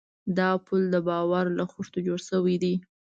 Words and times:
دا 0.37 0.49
پُل 0.65 0.81
د 0.93 0.95
باور 1.07 1.45
له 1.57 1.65
خښتو 1.71 1.99
جوړ 2.07 2.19
شوی 2.29 2.55
دی. 2.63 2.73